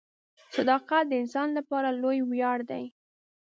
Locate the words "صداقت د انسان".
0.55-1.49